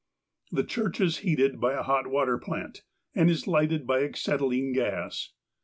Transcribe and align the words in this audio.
The 0.51 0.63
church 0.63 0.99
is 0.99 1.17
heated 1.19 1.61
by 1.61 1.73
a 1.73 1.83
hot 1.83 2.07
water 2.07 2.39
plant, 2.39 2.81
and 3.13 3.29
is 3.29 3.45
lighted 3.45 3.85
by 3.85 3.99
acetylene 3.99 4.73
gas. 4.73 5.33